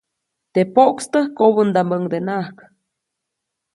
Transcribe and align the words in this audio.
Teʼ 0.53 0.67
poʼkstäk 0.75 1.27
kobändaʼmbäʼuŋdenaʼak. 1.37 2.55